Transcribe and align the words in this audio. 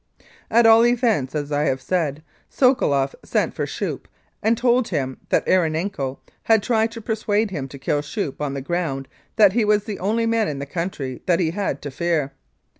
At 0.49 0.65
all 0.65 0.83
events, 0.83 1.35
as 1.35 1.51
I 1.51 1.65
have 1.65 1.79
said, 1.79 2.23
Sokoloff 2.49 3.13
sent 3.23 3.53
for 3.53 3.67
Schoeppe 3.67 4.07
and 4.41 4.57
told 4.57 4.87
him 4.87 5.19
that 5.29 5.45
Erenenko 5.45 6.17
had 6.45 6.63
tried 6.63 6.91
to 6.93 7.01
persuade 7.01 7.51
him 7.51 7.67
to 7.67 7.77
kill 7.77 8.01
Schoeppe 8.01 8.41
on 8.41 8.55
the 8.55 8.61
ground 8.61 9.07
that 9.35 9.53
he 9.53 9.63
was 9.63 9.83
the 9.83 9.99
only 9.99 10.25
man 10.25 10.47
in 10.47 10.57
the 10.57 10.65
country 10.65 11.21
that 11.27 11.39
he 11.39 11.51
had 11.51 11.83
to 11.83 11.91
fear. 11.91 12.31